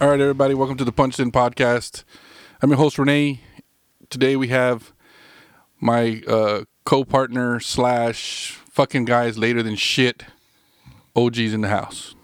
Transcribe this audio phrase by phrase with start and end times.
[0.00, 2.04] All right, everybody, welcome to the Punched In Podcast.
[2.62, 3.42] I'm your host, Renee.
[4.08, 4.94] Today we have
[5.78, 10.24] my uh, co partner slash fucking guys later than shit,
[11.14, 12.14] OG's in the house.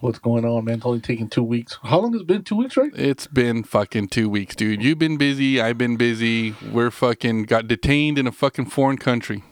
[0.00, 0.74] What's going on, man?
[0.74, 1.78] It's only taking two weeks.
[1.82, 2.44] How long has it been?
[2.44, 2.92] Two weeks, right?
[2.94, 4.82] It's been fucking two weeks, dude.
[4.82, 5.58] You've been busy.
[5.58, 6.54] I've been busy.
[6.70, 9.42] We're fucking got detained in a fucking foreign country.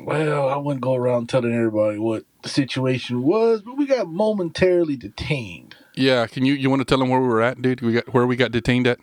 [0.00, 4.96] Well, I wouldn't go around telling everybody what the situation was, but we got momentarily
[4.96, 5.67] detained.
[5.98, 7.80] Yeah, can you you want to tell them where we were at, dude?
[7.80, 9.00] We got where we got detained at.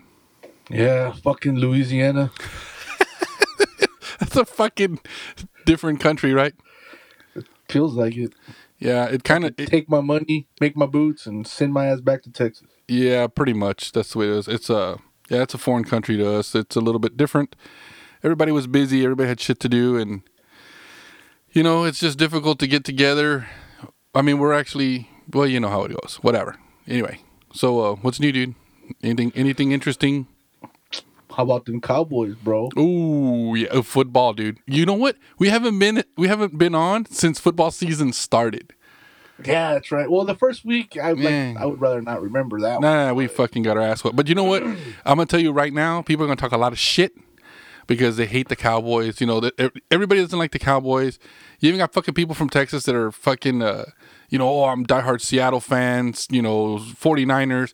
[0.70, 2.32] Yeah, fucking Louisiana.
[4.20, 5.00] That's a fucking
[5.66, 6.54] different country, right?
[7.68, 8.34] Feels like it.
[8.80, 12.24] Yeah, it kind of Take my money, make my boots, and send my ass back
[12.24, 12.68] to Texas.
[12.88, 13.92] Yeah, pretty much.
[13.92, 14.48] That's the way it is.
[14.48, 16.56] It's a yeah, it's a foreign country to us.
[16.56, 17.58] It's a little bit different.
[18.24, 19.04] Everybody was busy.
[19.04, 20.22] Everybody had shit to do, and
[21.52, 23.48] you know, it's just difficult to get together.
[24.14, 26.20] I mean, we're actually well, you know how it goes.
[26.22, 26.56] Whatever.
[26.88, 27.20] Anyway,
[27.54, 28.56] so uh, what's new, dude?
[29.02, 30.28] Anything anything interesting?
[31.36, 32.70] How about them Cowboys, bro?
[32.78, 34.58] Ooh, yeah, uh, football, dude.
[34.68, 35.18] You know what?
[35.38, 38.74] We haven't been we haven't been on since football season started.
[39.44, 40.10] Yeah, that's right.
[40.10, 42.84] Well, the first week, I like, I would rather not remember that one.
[42.84, 44.16] Nah, we fucking got our ass whooped.
[44.16, 44.64] But you know what?
[45.06, 47.14] I'm gonna tell you right now, people are gonna talk a lot of shit
[47.86, 49.20] because they hate the Cowboys.
[49.20, 51.20] You know, that everybody doesn't like the Cowboys.
[51.60, 53.86] You even got fucking people from Texas that are fucking, uh,
[54.30, 56.28] you know, oh, I'm diehard Seattle fans.
[56.30, 57.74] You know, 49ers.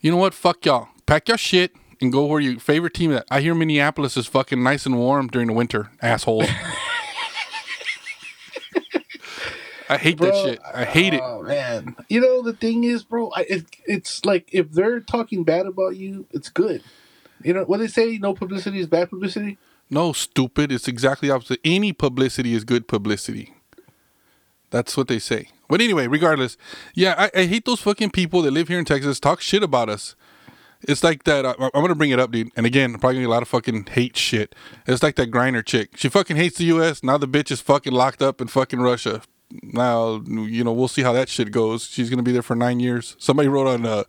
[0.00, 0.34] You know what?
[0.34, 0.88] Fuck y'all.
[1.06, 3.12] Pack your shit and go where your favorite team.
[3.12, 3.22] Is.
[3.30, 5.90] I hear Minneapolis is fucking nice and warm during the winter.
[6.02, 6.44] asshole.
[9.88, 10.60] I hate that shit.
[10.74, 11.20] I hate it.
[11.22, 13.30] Oh man, you know the thing is, bro.
[13.30, 16.82] I, it, it's like if they're talking bad about you, it's good.
[17.42, 18.18] You know what they say?
[18.18, 19.58] No publicity is bad publicity.
[19.88, 20.72] No, stupid.
[20.72, 21.60] It's exactly opposite.
[21.64, 23.54] Any publicity is good publicity.
[24.70, 25.50] That's what they say.
[25.68, 26.56] But anyway, regardless,
[26.94, 29.88] yeah, I, I hate those fucking people that live here in Texas talk shit about
[29.88, 30.14] us.
[30.82, 31.46] It's like that.
[31.46, 32.50] I, I'm gonna bring it up, dude.
[32.56, 34.54] And again, probably gonna get a lot of fucking hate shit.
[34.86, 35.96] It's like that Griner chick.
[35.96, 37.02] She fucking hates the U.S.
[37.02, 39.22] Now the bitch is fucking locked up in fucking Russia.
[39.62, 41.84] Now you know we'll see how that shit goes.
[41.86, 43.16] She's gonna be there for nine years.
[43.18, 44.04] Somebody wrote on uh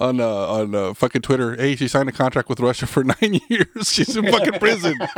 [0.00, 3.40] on uh, on uh, fucking Twitter, hey, she signed a contract with Russia for nine
[3.48, 3.92] years.
[3.92, 4.96] She's in fucking prison.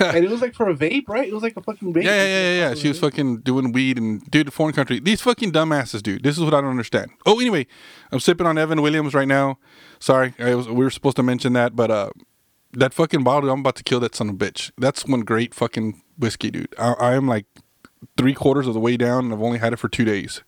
[0.00, 1.28] and it was like for a vape, right?
[1.28, 2.04] It was like a fucking vape.
[2.04, 2.74] Yeah, yeah, yeah, yeah, yeah.
[2.74, 5.00] She was fucking doing weed and dude, foreign country.
[5.00, 6.22] These fucking dumbasses, dude.
[6.22, 7.10] This is what I don't understand.
[7.26, 7.66] Oh, anyway,
[8.10, 9.58] I'm sipping on Evan Williams right now.
[9.98, 12.10] Sorry, I was, we were supposed to mention that, but uh,
[12.72, 14.70] that fucking bottle, I'm about to kill that son of a bitch.
[14.78, 16.74] That's one great fucking whiskey, dude.
[16.78, 17.46] I, I am like
[18.16, 20.42] three quarters of the way down, and I've only had it for two days.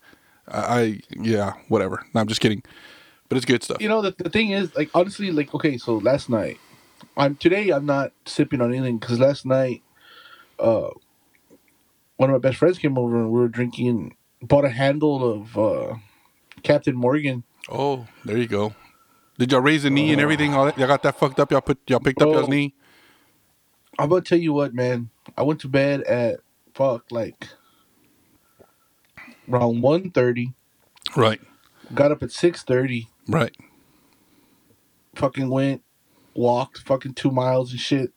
[0.51, 2.05] I, yeah, whatever.
[2.15, 2.63] No, I'm just kidding,
[3.29, 3.81] but it's good stuff.
[3.81, 6.59] You know the, the thing is, like honestly, like okay, so last night,
[7.17, 9.83] I'm today I'm not sipping on anything because last night,
[10.59, 10.91] uh,
[12.17, 14.17] one of my best friends came over and we were drinking.
[14.41, 15.97] Bought a handle of uh,
[16.63, 17.43] Captain Morgan.
[17.69, 18.73] Oh, there you go.
[19.37, 20.55] Did y'all raise the knee and everything?
[20.55, 20.79] All that?
[20.79, 21.51] Y'all got that fucked up?
[21.51, 22.75] Y'all put y'all picked up y'all's knee?
[23.99, 25.11] I'm gonna tell you what, man.
[25.37, 26.41] I went to bed at
[26.75, 27.49] fuck like
[29.51, 30.53] around 1.30.
[31.17, 31.41] Right,
[31.95, 33.09] Got up at six thirty.
[33.27, 33.57] right.
[35.15, 35.83] Fucking went,
[36.35, 38.13] walked fucking two miles and shit.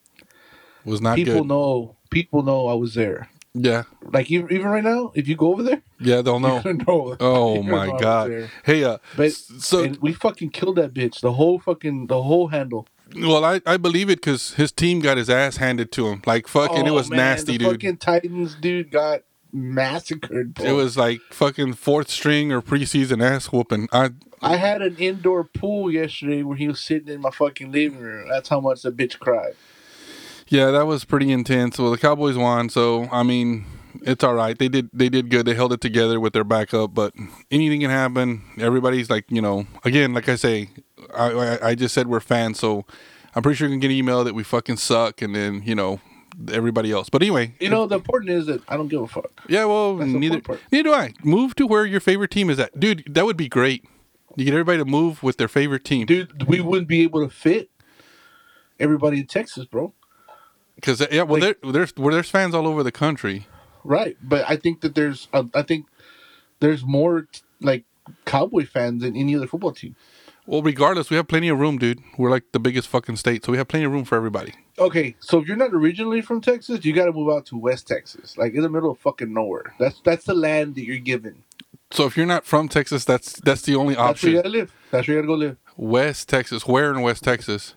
[0.85, 1.47] Was not people good.
[1.47, 1.95] know.
[2.09, 3.29] People know I was there.
[3.53, 6.21] Yeah, Like even, right now, if you go over there, yeah.
[6.21, 6.61] They'll know.
[6.61, 7.17] know.
[7.19, 8.49] Oh You're gonna know I my god.
[8.63, 11.19] Hey, uh, But so we fucking killed that bitch.
[11.19, 12.87] The whole fucking the whole handle.
[13.15, 16.21] well, I I believe it because his team got his ass handed to him.
[16.25, 17.71] Like fucking, it Oh, was man, nasty, the dude.
[17.71, 19.21] Fucking Titans dude got
[19.53, 20.53] massacred.
[20.55, 20.65] Bro.
[20.65, 23.89] It was like fucking fourth string or preseason ass whooping.
[23.91, 27.99] I I had an indoor pool yesterday where he was sitting in my fucking living
[27.99, 28.27] room.
[28.29, 29.53] That's how much the bitch cried.
[30.47, 31.77] yeah, that was pretty intense.
[31.77, 33.65] Well, the Cowboys won, so I mean,
[34.01, 34.57] it's all right.
[34.57, 35.45] They did they did good.
[35.45, 37.13] They held it together with their backup, but
[37.51, 38.41] anything can happen.
[38.57, 40.69] Everybody's like, you know, again, like I say,
[41.13, 42.85] I I, I just said we're fans, so
[43.35, 45.75] I'm pretty sure you can get an email that we fucking suck, and then you
[45.75, 45.99] know
[46.51, 47.09] everybody else.
[47.09, 49.31] But anyway, You know, the important is that I don't give a fuck.
[49.47, 50.41] Yeah, well, That's neither
[50.71, 51.13] neither do I.
[51.23, 53.03] Move to where your favorite team is at, dude.
[53.13, 53.85] That would be great.
[54.35, 57.29] You get everybody to move with their favorite team, Dude, we wouldn't be able to
[57.33, 57.69] fit
[58.79, 59.93] everybody in Texas, bro.
[60.75, 63.45] Because yeah, well, Like- there there's well, there's fans all over the country.
[63.83, 65.87] Right, but I think that there's, uh, I think
[66.59, 67.83] there's more t- like
[68.25, 69.95] Cowboy fans than any other football team.
[70.45, 72.01] Well, regardless, we have plenty of room, dude.
[72.17, 74.53] We're like the biggest fucking state, so we have plenty of room for everybody.
[74.79, 77.87] Okay, so if you're not originally from Texas, you got to move out to West
[77.87, 79.73] Texas, like in the middle of fucking nowhere.
[79.79, 81.43] That's that's the land that you're given.
[81.91, 84.07] So if you're not from Texas, that's that's the only option.
[84.07, 84.73] That's where you gotta live.
[84.89, 85.57] That's where you gotta go live.
[85.77, 87.75] West Texas, where in West Texas?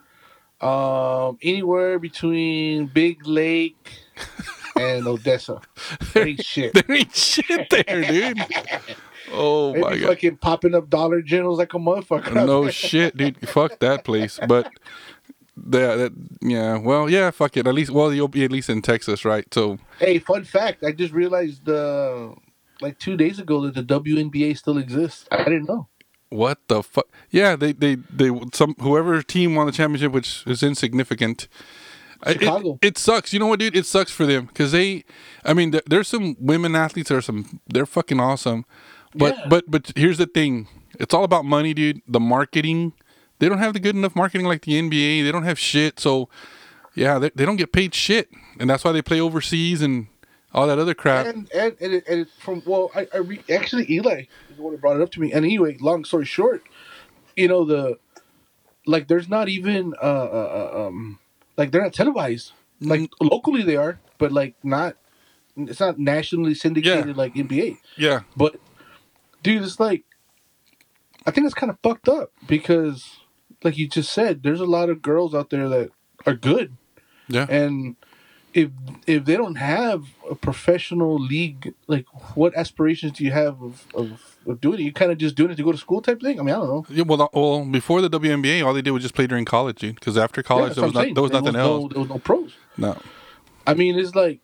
[0.61, 3.77] Um, anywhere between Big Lake
[4.77, 5.61] and Odessa.
[6.13, 6.73] There ain't shit.
[6.73, 8.39] there ain't shit there, dude.
[9.33, 10.09] Oh my god.
[10.09, 12.35] fucking popping up Dollar Generals like a motherfucker.
[12.47, 13.49] No shit, dude.
[13.49, 14.39] Fuck that place.
[14.47, 14.71] But
[15.57, 16.13] that, that
[16.43, 17.67] yeah, well, yeah, fuck it.
[17.67, 19.47] At least well, you'll be at least in Texas, right?
[19.53, 20.85] So Hey, fun fact!
[20.85, 22.31] I just realized uh,
[22.81, 25.27] like two days ago that the WNBA still exists.
[25.31, 25.89] I didn't know.
[26.31, 27.07] what the fuck?
[27.31, 31.49] Yeah, they they they some whoever team won the championship, which is insignificant.
[32.23, 32.79] I- it- Chicago.
[32.83, 33.33] It, sucks.
[33.33, 33.77] You know what, dude?
[33.77, 35.05] It sucks for them because they.
[35.45, 37.61] I mean, there, there's some women athletes that are some.
[37.69, 38.65] They're fucking awesome,
[39.15, 39.47] but Yeah.
[39.49, 40.69] but but here's the thing.
[41.01, 42.01] It's all about money, dude.
[42.07, 42.93] The marketing.
[43.41, 45.25] They don't have the good enough marketing like the NBA.
[45.25, 45.99] They don't have shit.
[45.99, 46.29] So,
[46.95, 48.31] yeah, they, they don't get paid shit,
[48.61, 50.07] and that's why they play overseas and
[50.55, 51.27] all that other crap.
[51.27, 54.21] And and and, it, and it, from well, I, I re, actually Eli
[54.51, 55.33] is the one who brought it up to me.
[55.33, 56.63] And anyway, long story short,
[57.37, 57.99] you know the
[58.87, 61.19] like there's not even uh, uh uh, um
[61.57, 62.53] like they're not televised.
[62.81, 63.27] Like Mm-hmm.
[63.29, 64.97] locally they are, but like not.
[65.57, 67.79] It's not nationally syndicated like NBA.
[67.97, 68.57] yeah, But
[69.45, 70.05] dude, it's like
[71.27, 73.21] I think it's kind of fucked up because,
[73.63, 75.91] like you just said, there's a lot of girls out there that
[76.27, 76.77] are good,
[77.29, 77.47] yeah.
[77.49, 77.95] and
[78.53, 78.71] if
[79.07, 84.37] if they don't have a professional league, like what aspirations do you have of of,
[84.47, 84.83] of doing it?
[84.83, 86.41] You kind of just doing it to go to school type thing.
[86.41, 86.87] I mean, I don't know.
[86.89, 89.97] Yeah, well, well, before the WNBA, all they did was just play during college, dude.
[89.97, 91.93] Because after college, that's there was not, there was nothing no, else.
[91.93, 92.55] there was no pros.
[92.77, 92.97] No.
[93.67, 94.41] I mean, it's like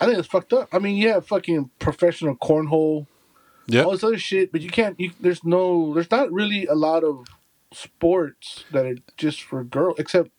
[0.00, 0.68] I think it's fucked up.
[0.72, 3.06] I mean, yeah, fucking professional cornhole.
[3.66, 3.82] Yeah.
[3.84, 4.98] all this other shit, but you can't.
[4.98, 5.94] You, there's no.
[5.94, 7.26] There's not really a lot of
[7.72, 10.30] sports that are just for girls, except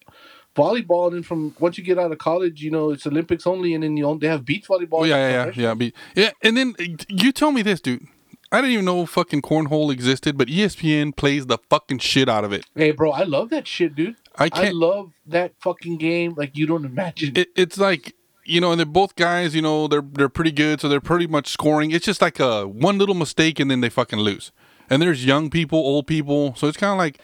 [0.56, 1.08] volleyball.
[1.08, 3.84] And then from once you get out of college, you know it's Olympics only, and
[3.84, 5.00] then you they have beach volleyball.
[5.02, 5.74] Oh yeah, yeah, yeah, yeah.
[5.74, 6.76] Be, yeah, and then
[7.10, 8.06] you tell me this, dude.
[8.52, 12.54] I didn't even know fucking cornhole existed, but ESPN plays the fucking shit out of
[12.54, 12.64] it.
[12.76, 14.16] Hey, bro, I love that shit, dude.
[14.38, 14.76] I I can't.
[14.76, 17.36] love that fucking game like you don't imagine.
[17.36, 18.14] it, it's like
[18.46, 19.56] you know, and they're both guys.
[19.56, 21.92] You know, they're they're pretty good, so they're pretty much scoring.
[21.92, 24.52] It's just like a one little mistake, and then they fucking lose.
[24.90, 27.20] And there's young people, old people, so it's kind of like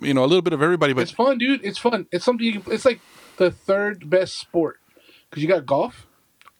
[0.00, 0.92] you know a little bit of everybody.
[0.92, 1.64] But it's fun, dude.
[1.64, 2.06] It's fun.
[2.12, 2.72] It's something you can.
[2.72, 3.00] It's like
[3.38, 4.78] the third best sport
[5.30, 6.06] because you got golf,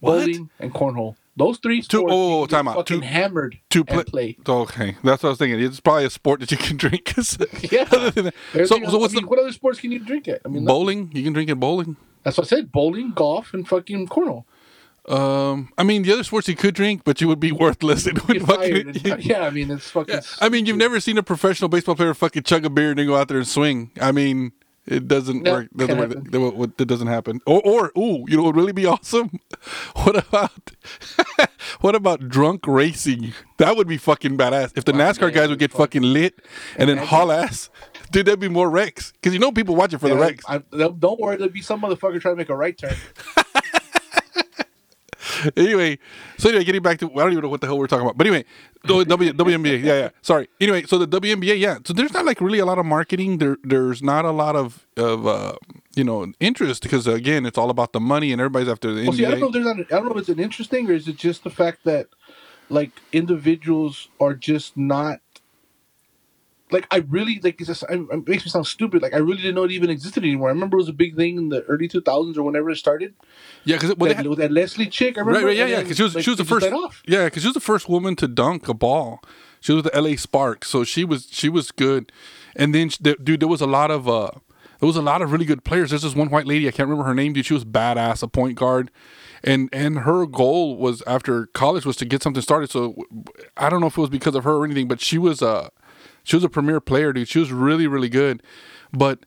[0.01, 0.21] What?
[0.21, 1.17] bowling, and cornhole.
[1.35, 2.13] Those three sports.
[2.13, 2.75] oh, you can get time out.
[2.77, 4.37] Fucking Two- hammered to and play, play.
[4.47, 5.61] okay, that's what I was thinking.
[5.61, 7.15] It's probably a sport that you can drink.
[7.73, 7.89] Yeah.
[7.91, 10.29] other than that- so, so what's I mean, the what other sports can you drink
[10.29, 10.43] at?
[10.45, 11.11] I mean, bowling?
[11.15, 11.97] You can drink at bowling.
[12.23, 14.45] That's what I said: bowling, golf, and fucking cornhole.
[15.09, 18.07] Um, I mean, the other sports you could drink, but you would be worthless.
[18.07, 20.15] It would fucking, and- yeah, I mean, it's fucking.
[20.15, 22.99] Yeah, I mean, you've never seen a professional baseball player fucking chug a beer and
[22.99, 23.91] then go out there and swing.
[24.01, 24.53] I mean,
[24.87, 25.69] it doesn't No, work.
[25.77, 26.31] Doesn't work.
[26.31, 27.41] That, what- that doesn't happen.
[27.47, 29.41] Or, or, ooh, you know, what would really be awesome.
[29.97, 30.71] What about,
[31.81, 33.33] what about drunk racing?
[33.59, 34.73] That would be fucking badass.
[34.77, 35.81] If the Wow, NASCAR man, guys would get fuck.
[35.81, 36.35] fucking lit
[36.77, 37.09] and then Imagine.
[37.09, 37.71] haul ass,
[38.13, 39.13] dude, there'd be more wrecks.
[39.13, 40.45] Because you know people watch it for the wrecks.
[40.49, 42.97] I, don't worry, there'll be some motherfucker trying to make a right turn.
[45.57, 45.99] anyway,
[46.39, 48.17] so anyway, getting back to I don't even know what the hell we're talking about,
[48.17, 48.45] but anyway,
[48.85, 50.09] the w, WNBA, yeah, yeah.
[50.21, 50.49] Sorry.
[50.61, 51.79] Anyway, so the WNBA, yeah.
[51.85, 53.39] So there's not like really a lot of marketing.
[53.39, 55.55] There, there's not a lot of of uh,
[55.95, 59.13] you know interest because again, it's all about the money and everybody's after the Well,
[59.13, 60.95] see, I don't know if there's not, I don't know if it's an interesting or
[60.95, 62.09] is it just the fact that
[62.69, 65.21] like individuals are just not
[66.73, 69.03] like I really like it's just I, it makes me sound stupid.
[69.03, 70.49] Like I really didn't know it even existed anymore.
[70.49, 73.15] I remember it was a big thing in the early 2000s or whenever it started.
[73.65, 75.41] Yeah, because well, that, had- with that Leslie chick, I remember.
[75.41, 75.83] right, right, yeah, yeah.
[75.83, 76.67] Because she was like, she was the first.
[77.07, 79.23] Yeah, because she was the first woman to dunk a ball.
[79.61, 82.11] She was with the LA Sparks, so she was she was good.
[82.57, 84.31] And then, dude, there was a lot of uh,
[84.81, 85.91] there was a lot of really good players.
[85.91, 87.47] There's this one white lady, I can't remember her name, dude.
[87.47, 88.91] She was badass, a point guard,
[89.45, 92.71] and and her goal was after college was to get something started.
[92.71, 92.97] So
[93.57, 95.71] I don't know if it was because of her or anything, but she was a
[96.23, 97.29] she was a premier player, dude.
[97.29, 98.43] She was really really good,
[98.93, 99.25] but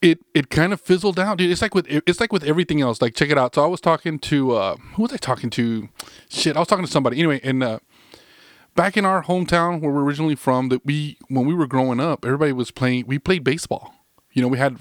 [0.00, 1.50] it it kind of fizzled out, dude.
[1.50, 3.02] It's like with it's like with everything else.
[3.02, 3.54] Like check it out.
[3.54, 5.88] So I was talking to uh who was I talking to?
[6.28, 7.18] Shit, I was talking to somebody.
[7.18, 7.78] Anyway, and uh
[8.74, 12.24] back in our hometown where we're originally from, that we when we were growing up,
[12.24, 13.06] everybody was playing.
[13.06, 13.94] We played baseball.
[14.32, 14.78] You know, we had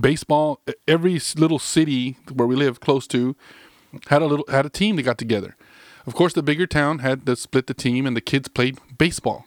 [0.00, 0.62] baseball.
[0.88, 3.36] Every little city where we live close to
[4.08, 5.56] had a little had a team that got together.
[6.06, 9.44] Of course, the bigger town had to split the team, and the kids played baseball.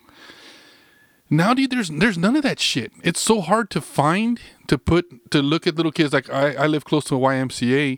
[1.33, 2.91] Now, dude, there's there's none of that shit.
[3.01, 6.13] It's so hard to find to put to look at little kids.
[6.13, 7.97] Like I, I live close to a YMCA,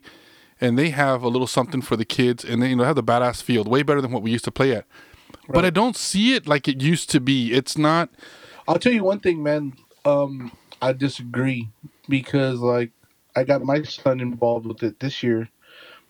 [0.62, 3.04] and they have a little something for the kids, and they you know have the
[3.04, 4.86] badass field, way better than what we used to play at.
[5.50, 7.54] But I don't see it like it used to be.
[7.54, 8.10] It's not.
[8.70, 9.74] I'll tell you one thing, man.
[10.06, 11.68] Um, I disagree
[12.08, 12.92] because like
[13.36, 15.50] I got my son involved with it this year,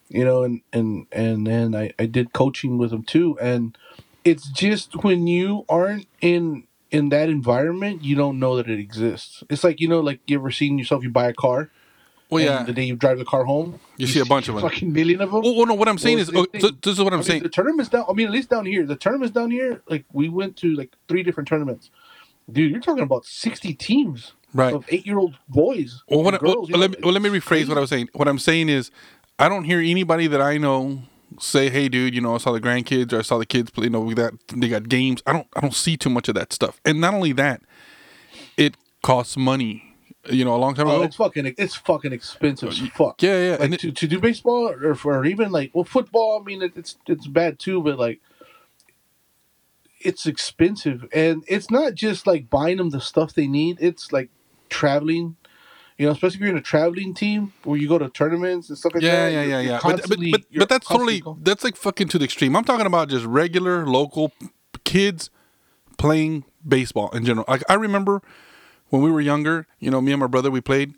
[0.09, 3.75] you know, and and and then I I did coaching with him too, and
[4.23, 9.43] it's just when you aren't in in that environment, you don't know that it exists.
[9.49, 11.69] It's like you know, like you ever seen yourself, you buy a car,
[12.29, 12.63] Well, and yeah.
[12.63, 14.61] The day you drive the car home, You see a bunch of them.
[14.61, 15.41] Fucking million of them.
[15.41, 17.21] Well, well, no, what I'm saying Well, is, oh, so, this is what I'm I
[17.21, 17.43] mean, saying.
[17.43, 18.05] the tournaments down.
[18.09, 20.95] I mean, at least down here, the tournaments down here, like we went to like
[21.07, 21.89] three different tournaments.
[22.51, 24.73] Dude, you're talking about sixty teams Right.
[24.73, 26.01] of eight-year-old boys.
[26.07, 27.89] Well, what, and well, girls, you let me, well, let me rephrase what I was
[27.89, 28.07] saying.
[28.13, 28.89] What I'm saying is,
[29.37, 31.03] I don't hear anybody that I know
[31.39, 33.85] say, "Hey, dude, you know, I saw the grandkids or I saw the kids play.
[33.85, 36.35] You know, we got they got games." I don't, I don't see too much of
[36.35, 36.79] that stuff.
[36.85, 37.61] And not only that,
[38.57, 39.81] it costs money.
[40.27, 41.03] You know, a long time Oh, ago.
[41.03, 43.21] it's fucking it's fucking expensive as uh, fuck.
[43.21, 46.39] yeah, yeah, Like and it- to, to do baseball or for even like well football.
[46.41, 48.21] I mean it, it's it's bad too, but like
[50.01, 53.77] it's expensive and it's not just like buying them the stuff they need.
[53.79, 54.29] It's like
[54.69, 55.35] traveling.
[55.97, 58.77] You know, especially if you're in a traveling team where you go to tournaments and
[58.77, 59.31] stuff like yeah, that.
[59.31, 59.79] yeah, you're- yeah, yeah.
[59.81, 62.55] But, but, but, but that's totally constantly that's like fucking to the extreme.
[62.55, 64.33] I'm talking about just regular local
[64.83, 65.29] kids
[65.97, 67.45] playing baseball in general.
[67.47, 68.21] Like I remember
[68.89, 70.95] when we were younger, you know, me and my brother we played,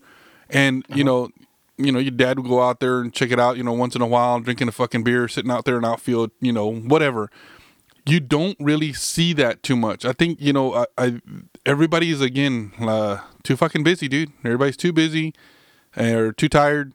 [0.50, 1.04] and you uh-huh.
[1.04, 1.30] know,
[1.78, 3.96] you know, your dad would go out there and check it out, you know, once
[3.96, 7.30] in a while, drinking a fucking beer, sitting out there in outfield, you know, whatever.
[8.08, 10.06] You don't really see that too much.
[10.06, 11.22] I think you know, I, I
[11.66, 14.32] everybody is again uh, too fucking busy, dude.
[14.44, 15.34] Everybody's too busy
[15.98, 16.94] or too tired,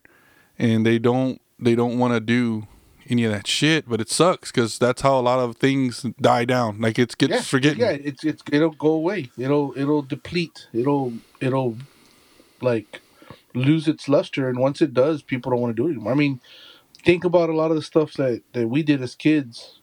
[0.59, 2.66] and they don't they don't want to do
[3.09, 3.88] any of that shit.
[3.88, 6.81] But it sucks because that's how a lot of things die down.
[6.81, 7.40] Like it gets yeah.
[7.78, 9.31] Yeah, it's it's it'll go away.
[9.37, 10.69] It'll it'll deplete.
[10.73, 11.76] It'll it'll
[12.61, 13.00] like
[13.54, 16.12] lose its luster, and once it does, people don't want to do it anymore.
[16.12, 16.40] I mean,
[17.04, 19.78] think about a lot of the stuff that that we did as kids.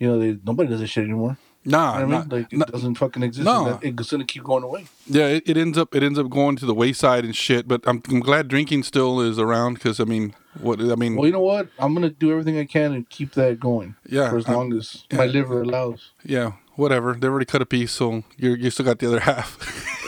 [0.00, 1.36] You know, they, nobody does this shit anymore.
[1.62, 3.44] Nah, You know I nah, mean, like it nah, doesn't fucking exist.
[3.44, 3.78] No.
[3.84, 4.86] and It's gonna keep going away.
[5.06, 7.68] yeah, it, it ends up it ends up going to the wayside and shit.
[7.68, 11.26] But I'm, I'm glad drinking still is around because I mean, what I mean, Well,
[11.26, 11.68] you know what?
[11.78, 14.72] I'm gonna do everything I can and keep that going yeah, for as I'm- long
[14.72, 16.12] as my liver allows.
[16.24, 17.12] yeah, whatever.
[17.12, 19.58] They already cut a piece, so you you still got the other half.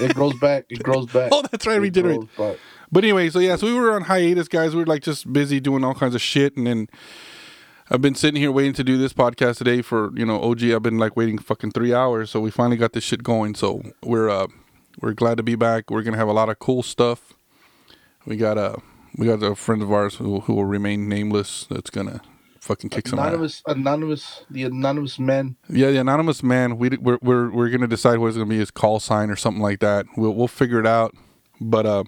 [0.00, 0.64] It grows back.
[0.70, 1.28] It grows back.
[1.32, 2.20] oh, that's right, It regenerate.
[2.90, 4.74] But anyway, so yeah, so we were on hiatus, guys.
[4.74, 6.88] We were like just busy doing all kinds of shit, and then
[7.90, 10.64] I've been sitting here waiting to do this podcast today for you know OG.
[10.64, 13.54] I've been like waiting fucking three hours, so we finally got this shit going.
[13.54, 14.46] So we're uh
[15.00, 15.90] we're glad to be back.
[15.90, 17.34] We're gonna have a lot of cool stuff.
[18.24, 18.78] We got a
[19.16, 21.66] we got a friend of ours who who will remain nameless.
[21.68, 22.22] That's gonna
[22.60, 23.26] fucking kick some ass.
[23.26, 25.56] Anonymous, anonymous, the anonymous man.
[25.68, 26.78] Yeah, the anonymous man.
[26.78, 29.62] We we're we're, we're gonna decide what it's gonna be his call sign or something
[29.62, 30.06] like that.
[30.16, 31.14] We'll we'll figure it out.
[31.60, 32.04] But uh,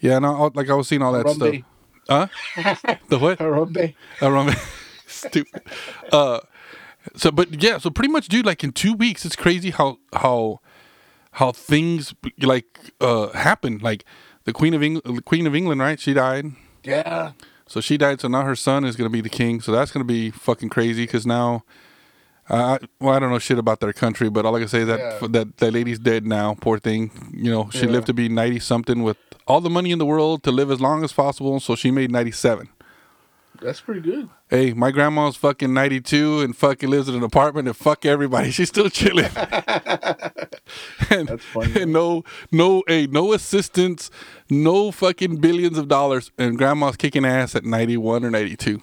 [0.00, 1.56] yeah, no, like I was seeing all that stuff.
[2.08, 2.26] Huh?
[3.08, 3.38] the what?
[3.38, 3.94] Harambe.
[4.18, 4.78] Harambe.
[5.28, 5.62] Stupid.
[6.12, 6.40] Uh,
[7.16, 8.46] so but yeah, so pretty much, dude.
[8.46, 10.60] Like in two weeks, it's crazy how how
[11.32, 13.78] how things like uh happen.
[13.78, 14.04] Like
[14.44, 15.98] the Queen of England, the Queen of England, right?
[15.98, 16.46] She died.
[16.84, 17.32] Yeah.
[17.66, 18.20] So she died.
[18.20, 19.60] So now her son is gonna be the king.
[19.60, 21.04] So that's gonna be fucking crazy.
[21.04, 21.64] Because now,
[22.48, 24.86] uh, well, I don't know shit about their country, but all I can say is
[24.88, 25.28] that Yeah.
[25.28, 26.54] that that lady's dead now.
[26.60, 27.10] Poor thing.
[27.32, 27.92] You know, she Yeah.
[27.92, 30.80] lived to be ninety something with all the money in the world to live as
[30.80, 31.58] long as possible.
[31.60, 32.68] So she made ninety seven.
[33.62, 34.28] That's pretty good.
[34.50, 38.50] Hey, my grandma's fucking 92 and fucking lives in an apartment and fuck everybody.
[38.52, 39.24] She's still chilling.
[41.10, 41.82] and, That's funny.
[41.82, 44.10] and no, no, hey, no assistance,
[44.50, 46.32] no fucking billions of dollars.
[46.38, 48.82] And grandma's kicking ass at 91 or 92.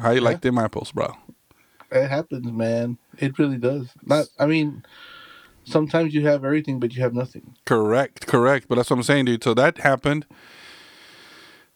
[0.00, 1.14] How you like them apples, bro?
[1.90, 2.98] It happens, man.
[3.18, 3.88] It really does.
[4.04, 4.26] Not.
[4.38, 4.84] I mean,
[5.64, 7.54] sometimes you have everything, but you have nothing.
[7.64, 8.66] Correct, correct.
[8.68, 9.44] But that's what I'm saying, dude.
[9.44, 10.26] So that happened.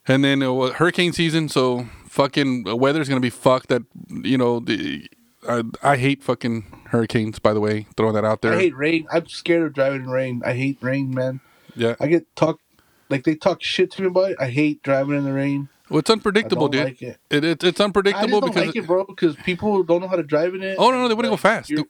[0.06, 1.86] And then it was hurricane season, so
[2.18, 3.68] fucking uh, weather's gonna be fucked.
[3.68, 5.08] That you know, the
[5.48, 7.38] I, I hate fucking hurricanes.
[7.38, 8.52] By the way, throwing that out there.
[8.52, 9.06] I hate rain.
[9.12, 10.42] I'm scared of driving in rain.
[10.44, 11.40] I hate rain, man.
[11.76, 12.58] yeah, I get talk
[13.08, 14.36] like they talk shit to me about it.
[14.40, 15.68] I hate driving in the rain.
[15.88, 16.84] well, it's I unpredictable, don't dude.
[16.84, 17.18] like it.
[17.30, 19.04] It, it, it's unpredictable because like it, bro.
[19.04, 20.76] Because people don't know how to drive in it.
[20.78, 21.70] oh no, no, they want to go fast.
[21.70, 21.84] you're-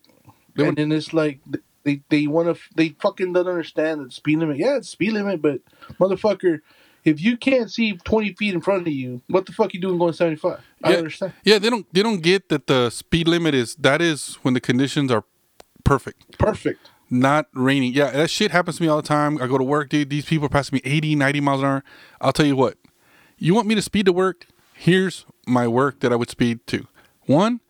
[0.55, 1.41] They and then it's like
[1.85, 4.59] they they want to they fucking don't understand the speed limit.
[4.59, 5.61] Yeah, it's speed limit, but
[5.99, 6.61] motherfucker,
[7.05, 9.99] if you can't see twenty feet in front of you, what the fuck you doing
[9.99, 10.61] going seventy five?
[10.83, 10.97] I Yeah.
[10.99, 11.33] understand.
[11.45, 14.61] Yeah, they don't they don't get that the speed limit is that is when the
[14.61, 15.25] conditions are
[15.85, 16.39] perfect.
[16.39, 16.91] Perfect.
[17.11, 17.95] not raining.
[17.95, 19.41] Yeah, that shit happens to me all the time.
[19.41, 20.11] I go to work, dude.
[20.11, 21.85] These people are passing me 80, 90 miles an hour.
[22.21, 22.77] I'll tell you what.
[23.39, 24.47] You want me to speed to work?
[24.75, 26.87] Here's my work that I would speed to.
[27.25, 27.61] One,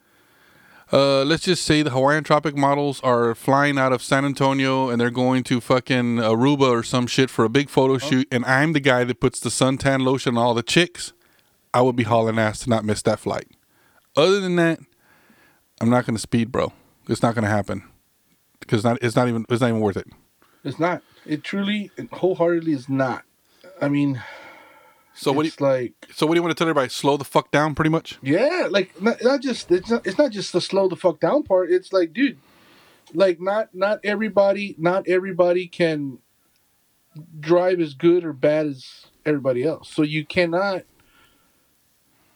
[0.92, 5.00] uh, let's just say the Hawaiian Tropic models are flying out of San Antonio and
[5.00, 8.72] they're going to fucking Aruba or some shit for a big photo shoot, and I'm
[8.72, 11.12] the guy that puts the suntan lotion on all the chicks.
[11.74, 13.48] I would be hauling ass to not miss that flight.
[14.16, 14.80] Other than that,
[15.80, 16.72] I'm not gonna speed, bro.
[17.08, 17.84] It's not gonna happen
[18.60, 20.08] because not it's not even it's not even worth it.
[20.64, 21.02] It's not.
[21.26, 23.24] It truly, and wholeheartedly is not.
[23.80, 24.22] I mean,
[25.18, 25.42] So what?
[25.42, 26.88] Do you, like so what do you want to tell everybody?
[26.90, 28.18] Slow the fuck down, pretty much.
[28.22, 31.42] Yeah, like not, not just it's not it's not just the slow the fuck down
[31.42, 31.70] part.
[31.70, 32.38] It's like, dude,
[33.12, 36.18] like not not everybody not everybody can
[37.40, 39.90] drive as good or bad as everybody else.
[39.90, 40.82] So you cannot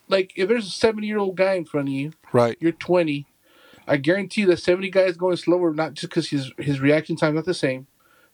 [0.09, 2.57] like if there's a seventy year old guy in front of you, Right.
[2.61, 3.27] you're twenty.
[3.87, 7.45] I guarantee that seventy guys going slower, not just because his his reaction time's not
[7.45, 7.87] the same,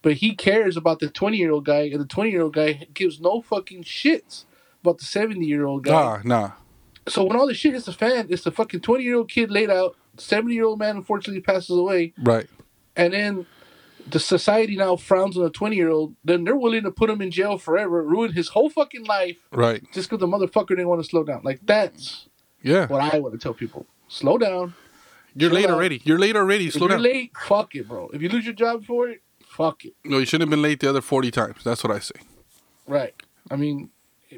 [0.03, 2.87] but he cares about the twenty year old guy, and the twenty year old guy
[2.95, 4.45] gives no fucking shits
[4.83, 5.93] about the seventy year old guy.
[5.93, 6.51] Nah, nah.
[7.09, 9.51] So when all this shit hits the fan, it's the fucking twenty year old kid
[9.51, 9.97] laid out.
[10.19, 12.49] Seventy year old man unfortunately passes away, Right.
[12.97, 13.47] and then
[14.11, 16.15] the society now frowns on a twenty year old.
[16.25, 19.83] Then they're willing to put him in jail forever, ruin his whole fucking life, Right.
[19.93, 21.43] just because the motherfucker didn't want to slow down.
[21.45, 22.29] Like that's
[22.63, 22.87] Yeah.
[22.89, 24.75] what I want to tell people: slow down.
[25.35, 25.75] You're chill late out.
[25.75, 26.01] already.
[26.05, 26.67] You're late already.
[26.67, 27.03] If Slow you're down.
[27.03, 28.09] late, fuck it, bro.
[28.13, 29.23] If you lose your job for it,
[29.59, 29.95] fuck it.
[30.05, 31.65] No, you shouldn't have been late the other 40 times.
[31.65, 32.15] That's what I say.
[32.87, 33.15] Right.
[33.51, 33.91] I mean,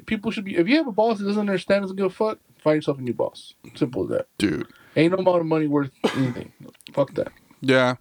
[0.07, 0.57] people should be.
[0.57, 3.01] If you have a boss that doesn't understand, doesn't give a fuck, find yourself a
[3.01, 3.53] new boss.
[3.75, 4.27] Simple as that.
[4.37, 4.67] Dude.
[4.95, 6.51] Ain't no amount of money worth anything.
[6.91, 7.31] fuck that.
[7.61, 7.95] Yeah.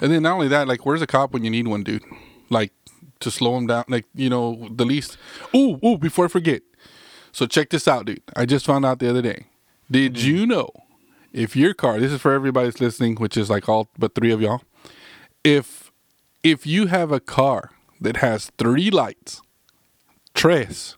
[0.00, 2.04] And then not only that, like, where's a cop when you need one, dude?
[2.50, 2.72] Like,
[3.20, 3.84] to slow him down.
[3.88, 5.16] Like, you know, the least.
[5.54, 6.62] Ooh, ooh, before I forget.
[7.32, 8.22] So check this out, dude.
[8.36, 9.46] I just found out the other day.
[9.90, 10.28] Did mm-hmm.
[10.28, 10.70] you know
[11.32, 14.40] if your car, this is for everybody's listening, which is like all but three of
[14.40, 14.62] y'all.
[15.44, 15.87] If
[16.42, 19.42] if you have a car that has three lights,
[20.34, 20.96] tres,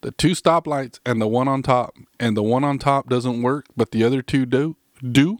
[0.00, 3.66] the two stoplights and the one on top, and the one on top doesn't work,
[3.76, 5.38] but the other two do do,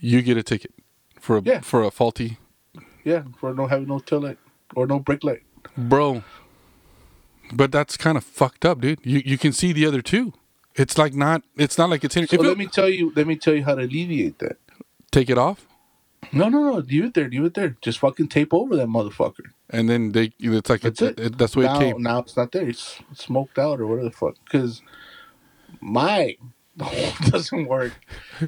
[0.00, 0.72] you get a ticket
[1.20, 1.60] for a Yeah.
[1.60, 2.38] for a faulty
[3.04, 4.38] Yeah, for no having no tail light
[4.74, 5.42] or no brake light.
[5.76, 6.22] bro.
[7.52, 8.98] But that's kind of fucked up, dude.
[9.04, 10.32] You you can see the other two.
[10.74, 11.42] It's like not.
[11.56, 12.26] It's not like it's in.
[12.26, 13.12] So if let it- me tell you.
[13.16, 14.58] Let me tell you how to alleviate that.
[15.10, 15.66] take it off,
[16.32, 16.72] No, no, no.
[16.78, 17.28] Leave it there.
[17.28, 17.76] Leave it there.
[17.80, 19.52] Just fucking tape over that motherfucker.
[19.70, 20.32] and then they.
[20.38, 21.18] It's like That's it.
[21.18, 22.02] it, that's the way now, it came.
[22.02, 22.68] now it's not there.
[22.68, 24.34] It's smoked out or whatever the fuck.
[24.44, 24.82] Because
[25.80, 26.36] my
[27.26, 27.92] doesn't work,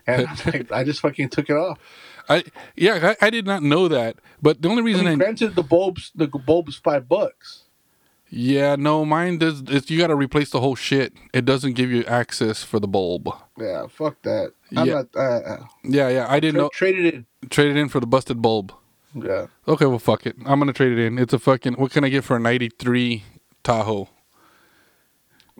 [0.06, 1.78] and like, I just fucking took it off.
[2.28, 2.44] I
[2.76, 4.16] yeah, I, I did not know that.
[4.42, 7.64] But the only I reason mean, I, granted, the bulbs, the bulb is five bucks.
[8.30, 9.62] Yeah no mine does.
[9.68, 11.12] It's, you got to replace the whole shit.
[11.34, 13.28] It doesn't give you access for the bulb.
[13.58, 14.52] Yeah, fuck that.
[14.76, 14.94] I'm Yeah.
[14.94, 15.16] not.
[15.16, 16.26] Uh, Yeah, yeah.
[16.28, 16.70] I didn't tra- know.
[16.72, 17.26] Traded it in.
[17.50, 18.72] Trade it in for the busted bulb.
[19.14, 19.46] Yeah.
[19.66, 20.36] Okay, well, fuck it.
[20.46, 21.18] I'm gonna trade it in.
[21.18, 21.74] It's a fucking.
[21.74, 23.24] What can I get for a '93
[23.64, 24.08] Tahoe?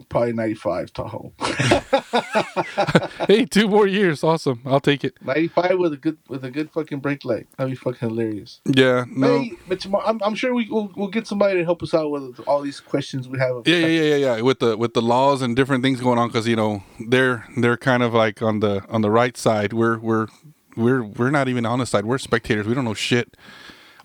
[0.09, 1.33] Probably 95 Tahoe.
[3.27, 4.23] hey, two more years.
[4.23, 4.61] Awesome.
[4.65, 5.15] I'll take it.
[5.23, 7.47] 95 with a good with a good fucking brake light.
[7.57, 8.61] That'd be fucking hilarious.
[8.65, 9.05] Yeah.
[9.09, 9.39] No.
[9.39, 12.11] Hey, but tomorrow, I'm, I'm sure we, we'll, we'll get somebody to help us out
[12.11, 13.67] with all these questions we have.
[13.67, 14.41] Yeah, yeah, yeah, yeah, yeah.
[14.41, 17.77] With the with the laws and different things going on, because you know they're they're
[17.77, 19.73] kind of like on the on the right side.
[19.73, 20.27] We're we're
[20.75, 22.05] we're we're not even on the side.
[22.05, 22.67] We're spectators.
[22.67, 23.35] We don't know shit.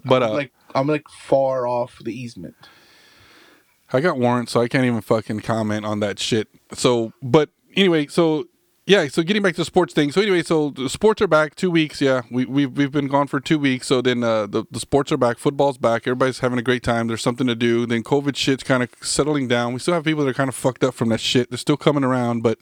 [0.05, 2.55] But uh, like I'm like far off the easement.
[3.93, 6.49] I got warrants, so I can't even fucking comment on that shit.
[6.73, 8.47] So, but anyway, so
[8.87, 10.13] yeah, so getting back to sports thing.
[10.13, 11.57] So anyway, so the sports are back.
[11.57, 12.23] Two weeks, yeah.
[12.31, 13.89] We we've we've been gone for two weeks.
[13.89, 15.39] So then uh, the the sports are back.
[15.39, 16.03] Football's back.
[16.07, 17.09] Everybody's having a great time.
[17.09, 17.85] There's something to do.
[17.85, 19.73] Then COVID shit's kind of settling down.
[19.73, 21.51] We still have people that are kind of fucked up from that shit.
[21.51, 22.61] They're still coming around, but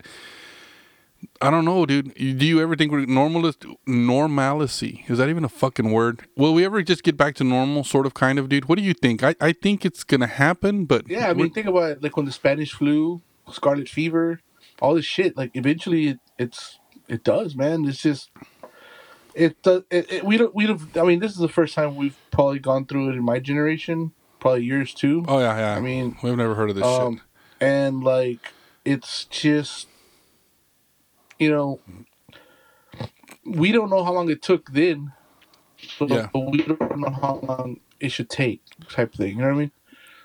[1.40, 2.14] I don't know, dude.
[2.14, 3.52] Do you ever think we're normal
[3.87, 5.04] normalcy?
[5.08, 6.26] Is that even a fucking word?
[6.37, 8.66] Will we ever just get back to normal, sort of, kind of, dude?
[8.68, 9.22] What do you think?
[9.22, 12.02] I, I think it's gonna happen, but Yeah, I mean, think about it.
[12.02, 14.40] Like when the Spanish flu, scarlet fever,
[14.80, 15.37] all this shit.
[15.37, 17.84] Like eventually, it, it's it does, man.
[17.84, 18.30] It's just
[19.34, 19.82] it does.
[19.90, 20.54] It, it, we don't.
[20.54, 20.96] We don't.
[20.96, 24.12] I mean, this is the first time we've probably gone through it in my generation.
[24.40, 25.24] Probably yours too.
[25.26, 25.76] oh yeah, yeah.
[25.76, 27.22] I mean, we've never heard of this um, shit.
[27.60, 28.52] and like
[28.84, 29.88] it's just
[31.38, 31.80] you know
[33.44, 35.12] we don't know how long it took then
[35.98, 36.28] but, Yeah.
[36.34, 39.72] we don't know how long it should take type thing you know what i mean?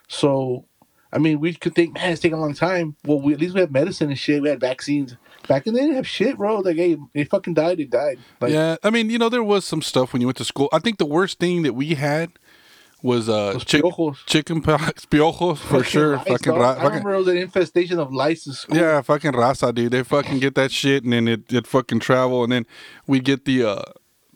[0.07, 0.65] So
[1.11, 2.95] i mean we could think man it's taking a long time.
[3.05, 4.41] Well we, at least we have medicine and shit.
[4.41, 5.17] We had vaccines.
[5.47, 6.59] Back then they didn't have shit bro.
[6.59, 8.19] Like hey they fucking died they died.
[8.39, 10.69] Like yeah, I mean, you know, there was some stuff when you went to school.
[10.71, 12.31] I think the worst thing that we had
[13.01, 14.25] was uh those chick- piojos.
[14.25, 16.15] chicken pox, piojos for Fucking sure.
[16.17, 18.75] lice, fucking, ra- I fucking remember was an infestation of lice in school.
[18.77, 19.91] yeah, fucking rasa, dude.
[19.91, 22.65] They fucking get that shit and then it it fucking travel and then
[23.07, 23.81] we get the uh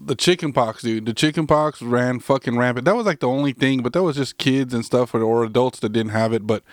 [0.05, 1.05] the chicken pox, dude.
[1.05, 2.83] The chicken pox ran fucking rampant.
[2.85, 5.43] That was like the only thing, but that was just kids and stuff or, or
[5.45, 6.45] adults that didn't have it.
[6.45, 6.63] But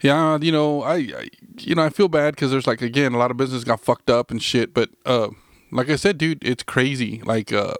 [0.00, 3.18] yeah, you know, I, I you know I feel bad because there's like again a
[3.18, 4.74] lot of business got fucked up and shit.
[4.74, 5.28] But uh,
[5.70, 7.22] like I said, dude, it's crazy.
[7.24, 7.74] Like uh,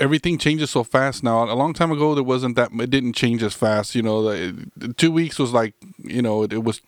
[0.00, 1.44] everything changes so fast now.
[1.44, 2.70] A long time ago, there wasn't that.
[2.72, 3.94] It didn't change as fast.
[3.94, 6.80] You know, the, two weeks was like you know it, it was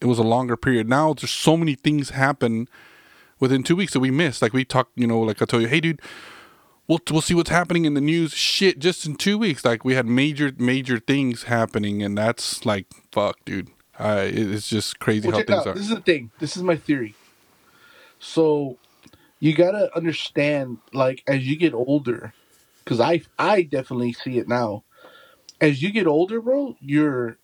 [0.00, 0.88] it was a longer period.
[0.88, 2.68] Now there's so many things happen
[3.40, 4.40] within two weeks that we missed.
[4.40, 6.00] Like we talked, you know, like I told you, hey, dude,
[6.86, 8.32] we'll we'll see what's happening in the news.
[8.32, 12.86] Shit, just in two weeks, like we had major major things happening, and that's like
[13.10, 13.68] fuck, dude.
[13.98, 15.66] I it's just crazy Well, how things out.
[15.68, 15.74] are.
[15.74, 16.30] This is the thing.
[16.38, 17.14] This is my theory.
[18.18, 18.78] So,
[19.40, 22.32] you gotta understand, like, as you get older,
[22.84, 24.80] because I I definitely see it now.
[25.60, 27.38] as you get older, bro, your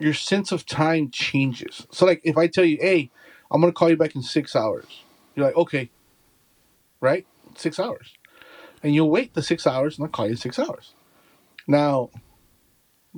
[0.00, 1.86] your sense of time changes.
[1.92, 3.10] So like if I tell you, hey,
[3.50, 5.04] I'm gonna call you back in six hours,
[5.34, 5.90] you're like, okay,
[7.00, 7.26] right?
[7.56, 8.14] Six hours.
[8.82, 10.94] And you'll wait the six hours and I'll call you in six hours.
[11.68, 12.10] Now,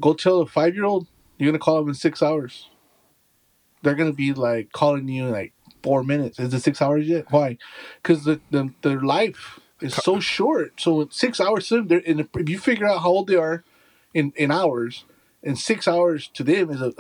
[0.00, 2.70] go tell a five year old you're gonna call them in six hours.
[3.82, 6.40] They're gonna be like calling you in like four minutes.
[6.40, 7.26] Is it six hours yet?
[7.30, 7.58] Why?
[8.02, 10.80] Because the, the their life is so short.
[10.80, 13.64] So six hours to them, and if you figure out how old they are
[14.14, 15.04] in in hours,
[15.42, 16.92] and six hours to them is a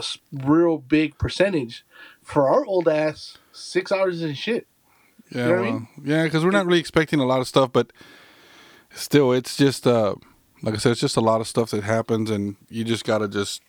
[0.46, 1.84] real big percentage.
[2.22, 4.66] For our old ass, six hours isn't shit.
[5.30, 5.88] Yeah, know what I mean?
[6.04, 7.92] yeah, because we're not really expecting a lot of stuff, but
[8.90, 10.14] still, it's just uh,
[10.62, 13.28] like I said, it's just a lot of stuff that happens, and you just gotta
[13.28, 13.62] just.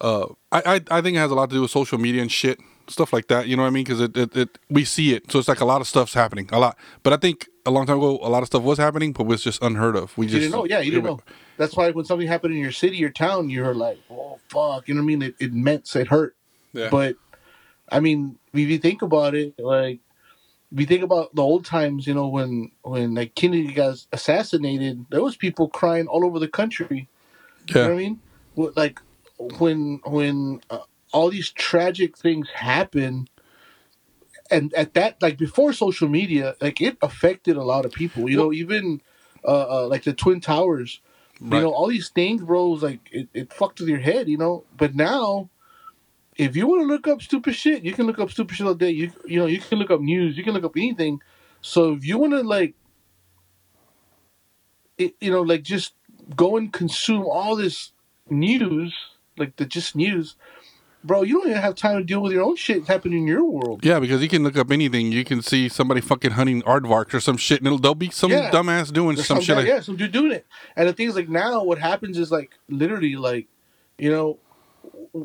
[0.00, 2.30] Uh, I, I I think it has a lot to do with social media and
[2.30, 3.48] shit, stuff like that.
[3.48, 3.84] You know what I mean?
[3.84, 6.48] Because it, it, it we see it, so it's like a lot of stuff's happening,
[6.52, 6.76] a lot.
[7.02, 9.42] But I think a long time ago, a lot of stuff was happening, but was
[9.42, 10.16] just unheard of.
[10.16, 11.20] We You just didn't know, yeah, you didn't know.
[11.56, 14.88] That's why when something happened in your city or town, you were like, "Oh fuck,"
[14.88, 15.22] you know what I mean?
[15.22, 16.36] It, it meant it hurt.
[16.72, 16.88] Yeah.
[16.90, 17.16] But
[17.90, 20.00] I mean, if you think about it, like
[20.72, 25.06] if you think about the old times, you know, when when like Kennedy got assassinated,
[25.10, 27.08] there was people crying all over the country.
[27.66, 27.74] Yeah.
[27.74, 28.20] You know what I mean?
[28.76, 29.00] Like
[29.58, 30.78] when when uh,
[31.12, 33.28] all these tragic things happen,
[34.50, 38.28] and at that like before social media, like it affected a lot of people.
[38.28, 39.00] You know, even
[39.44, 41.00] uh, uh like the Twin Towers.
[41.40, 41.58] right.
[41.58, 44.64] You know, all these things, bro, like it, it fucked with your head, you know.
[44.76, 45.50] But now,
[46.36, 48.74] if you want to look up stupid shit, you can look up stupid shit all
[48.74, 48.90] day.
[48.90, 51.20] You you know, you can look up news, you can look up anything.
[51.62, 52.74] So if you want to like,
[54.96, 55.94] it, you know, like just
[56.34, 57.92] go and consume all this
[58.28, 58.94] news,
[59.36, 60.36] like the just news,
[61.04, 61.22] bro.
[61.22, 63.84] You don't even have time to deal with your own shit happening in your world.
[63.84, 65.12] Yeah, because you can look up anything.
[65.12, 68.30] You can see somebody fucking hunting aardvarks or some shit, and it'll, there'll be some
[68.30, 68.50] Yeah.
[68.50, 69.54] dumbass doing There's some some shit.
[69.56, 70.46] guy- Like, yeah, some dude doing it.
[70.76, 73.48] And the thing is, like now, what happens is like literally, like
[73.98, 74.38] you know,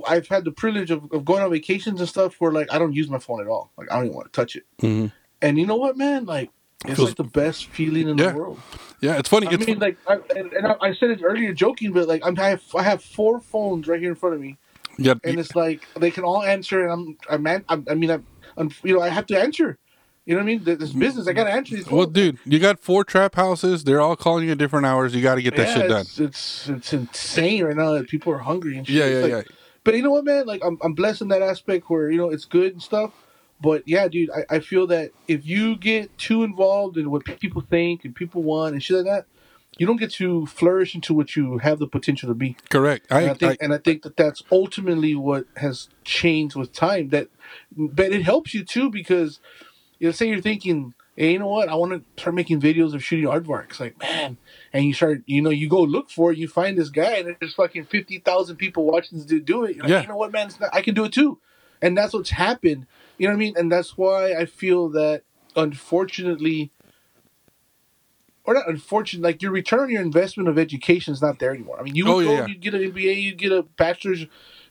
[0.07, 2.93] I've had the privilege of, of going on vacations and stuff where like I don't
[2.93, 3.71] use my phone at all.
[3.77, 4.63] Like I don't even want to touch it.
[4.81, 5.11] Mhm.
[5.41, 6.25] And you know what, man?
[6.25, 6.49] Like
[6.85, 8.31] it's Feels- like the best feeling in Yeah.
[8.31, 8.59] the world.
[9.01, 9.47] Yeah, it's funny.
[9.47, 12.25] I It's mean, like, I, and, and I, I said it earlier, joking, but like
[12.25, 14.57] I'm, I have I have four phones right here in front of me,
[14.97, 18.25] yeah, and it's like they can all answer, and I'm I'm, I'm I mean I'm,
[18.57, 19.77] I'm you know I have to answer.
[20.25, 20.63] You know what I mean?
[20.63, 20.99] This mm.
[20.99, 21.87] business, I gotta answer these.
[21.87, 23.83] well, dude, you got four trap houses.
[23.83, 25.13] They're all calling you at different hours.
[25.13, 26.01] You got to get that yeah, shit done.
[26.01, 28.95] It's, it's it's insane right now that people are hungry and shit.
[28.95, 29.55] Yeah, yeah, like- yeah.
[29.83, 30.47] But you know what, man?
[30.47, 33.11] Like I'm I'm blessed in that aspect where you know it's good and stuff.
[33.61, 37.61] But yeah, dude, I, I feel that if you get too involved in what people
[37.61, 39.25] think and people want and shit like that,
[39.77, 42.55] you don't get to flourish into what you have the potential to be.
[42.69, 43.07] Correct.
[43.09, 46.71] And I, I, think I, and I think that that's ultimately what has changed with
[46.71, 47.09] time.
[47.09, 47.27] That,
[47.75, 49.39] but it helps you too because,
[49.99, 51.69] you know, say you're thinking, hey, you know what?
[51.69, 53.79] I want to start making videos of shooting aardvarks.
[53.79, 54.37] Like, man,
[54.71, 57.35] and you start, you know, you go look for it, you find this guy, and
[57.39, 59.75] there's fucking fifty thousand people watching this dude do it.
[59.75, 60.01] You're like, Yeah.
[60.03, 60.47] you know what, man?
[60.47, 61.39] It's not, I can do it too,
[61.81, 62.87] and that's what's happened.
[63.17, 63.53] You know what I mean?
[63.57, 65.23] And that's why I feel that,
[65.55, 66.71] unfortunately.
[68.47, 71.79] Or not unfortunately, like your return your investment of education is not there anymore.
[71.79, 72.45] I mean, you would Oh, go, yeah.
[72.45, 74.25] you get an MBA, you get a bachelor's,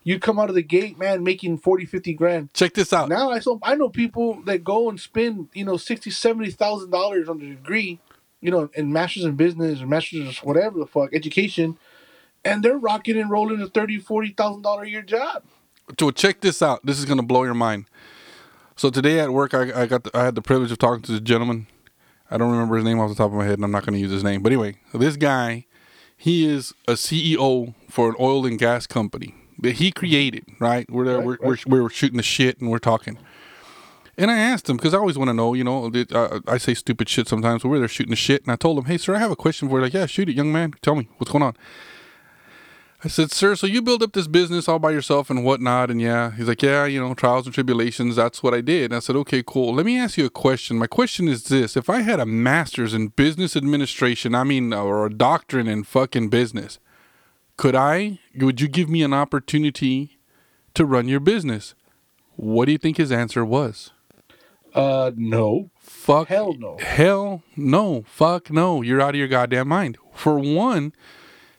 [0.04, 2.54] you come out of the gate, man, making 40, 50 grand.
[2.54, 3.08] check this out.
[3.08, 6.90] Now I saw I know people that go and spend you know sixty, seventy thousand
[6.90, 7.98] dollars on the degree,
[8.40, 11.76] you know, in masters in business or masters whatever the fuck education,
[12.44, 15.42] and they're rocking and rolling a thirty, forty thousand dollar a year job.
[15.98, 16.84] So check this out.
[16.86, 17.86] This is gonna blow your mind.
[18.76, 21.12] So today at work, I, I got the, I had the privilege of talking to
[21.12, 21.66] this gentleman.
[22.34, 23.98] I don't remember his name off the top of my head, and I'm not gonna
[23.98, 24.42] use his name.
[24.42, 25.66] But anyway, so this guy,
[26.16, 30.44] he is a CEO for an oil and gas company that he created.
[30.58, 30.90] Right?
[30.90, 31.66] We're there, Right, we're, right.
[31.68, 33.18] we're we're shooting the shit, and we're talking.
[34.18, 36.74] And I asked him because I always want to know, you know, uh, I say
[36.74, 37.62] stupid shit sometimes.
[37.62, 39.36] But we're there shooting the shit, and I told him, "Hey, sir, I have a
[39.36, 40.74] question for you." Like, yeah, shoot it, young man.
[40.82, 41.56] Tell me what's going on.
[43.04, 45.90] I said, sir, so you build up this business all by yourself and whatnot.
[45.90, 48.16] And yeah, he's like, yeah, you know, trials and tribulations.
[48.16, 48.86] That's what I did.
[48.86, 49.74] And I said, okay, cool.
[49.74, 50.78] Let me ask you a question.
[50.78, 55.04] My question is this If I had a master's in business administration, I mean, or
[55.04, 56.78] a doctorate in fucking business,
[57.58, 60.18] could I, would you give me an opportunity
[60.72, 61.74] to run your business?
[62.36, 63.90] What do you think his answer was?
[64.74, 65.70] Uh, no,
[66.04, 66.28] Fuck.
[66.28, 66.78] Hell no.
[66.78, 68.04] Hell no.
[68.06, 68.80] Fuck no.
[68.80, 69.98] You're out of your goddamn mind.
[70.14, 70.94] For one,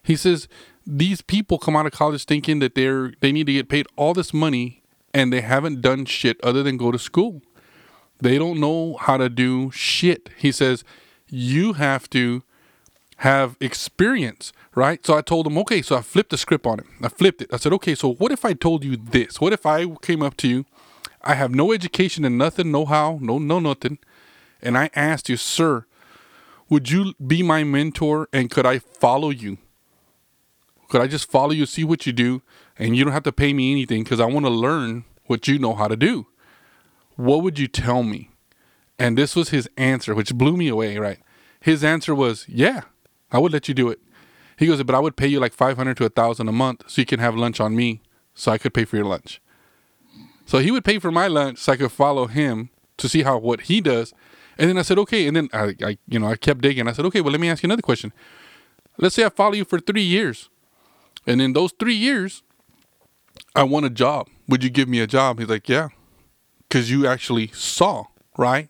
[0.03, 0.47] he says
[0.85, 4.13] these people come out of college thinking that they're they need to get paid all
[4.13, 7.41] this money and they haven't done shit other than go to school.
[8.19, 10.29] They don't know how to do shit.
[10.37, 10.83] He says
[11.27, 12.43] you have to
[13.17, 15.05] have experience, right?
[15.05, 16.87] So I told him, okay, so I flipped the script on him.
[17.01, 17.53] I flipped it.
[17.53, 19.39] I said, okay, so what if I told you this?
[19.39, 20.65] What if I came up to you?
[21.23, 23.97] I have no education and nothing, no how, no no nothing,
[24.61, 25.85] and I asked you, sir,
[26.69, 29.57] would you be my mentor and could I follow you?
[30.89, 32.41] Could I just follow you, see what you do,
[32.77, 35.57] and you don't have to pay me anything because I want to learn what you
[35.57, 36.27] know how to do?
[37.15, 38.29] What would you tell me?
[38.99, 41.19] And this was his answer, which blew me away, right?
[41.59, 42.81] His answer was, Yeah,
[43.31, 43.99] I would let you do it.
[44.57, 47.01] He goes, But I would pay you like 500 to a 1000 a month so
[47.01, 48.01] you can have lunch on me
[48.33, 49.41] so I could pay for your lunch.
[50.45, 53.37] So he would pay for my lunch so I could follow him to see how
[53.37, 54.13] what he does.
[54.57, 55.27] And then I said, okay.
[55.27, 56.87] And then I, I you know, I kept digging.
[56.87, 58.13] I said, okay, well, let me ask you another question.
[58.97, 60.49] Let's say I follow you for three years,
[61.25, 62.43] and in those three years,
[63.55, 64.27] I want a job.
[64.47, 65.39] Would you give me a job?
[65.39, 65.89] He's like, yeah,
[66.67, 68.05] because you actually saw,
[68.37, 68.69] right?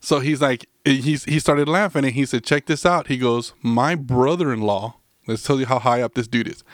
[0.00, 3.06] So he's like, he's he started laughing and he said, check this out.
[3.08, 4.96] He goes, my brother-in-law.
[5.26, 6.64] Let's tell you how high up this dude is.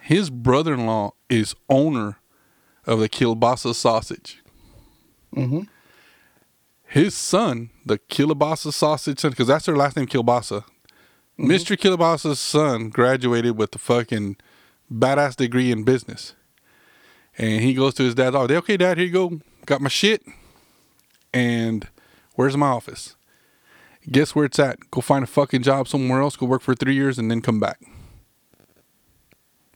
[0.00, 2.18] His brother-in-law is owner
[2.86, 4.42] of the kielbasa sausage.
[5.34, 5.62] Mm-hmm.
[6.84, 10.64] His son, the kielbasa sausage son, because that's their last name, kielbasa.
[11.38, 11.50] Mm-hmm.
[11.50, 11.76] Mr.
[11.76, 14.36] Kielbasa's son graduated with the fucking
[14.92, 16.34] badass degree in business.
[17.38, 19.40] And he goes to his dad, oh, okay, dad, here you go.
[19.64, 20.22] Got my shit.
[21.32, 21.88] And
[22.34, 23.16] where's my office?
[24.10, 24.90] Guess where it's at?
[24.90, 27.60] Go find a fucking job somewhere else, go work for three years, and then come
[27.60, 27.80] back.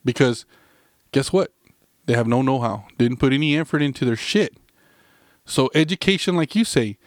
[0.05, 0.45] Because
[1.13, 1.53] guess what?
[2.07, 2.87] They have no know how.
[2.99, 4.57] Didn't put any effort into their shit.
[5.45, 6.99] So education, like you say,